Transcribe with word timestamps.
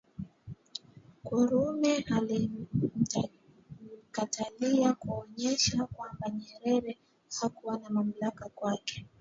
Karume 1.29 2.03
alimkatalia 2.17 4.93
kuonesha 4.93 5.85
kwamba 5.85 6.29
Nyerere 6.29 6.97
hakuwa 7.41 7.77
na 7.77 7.89
mamlaka 7.89 8.49
kwake 8.49 9.05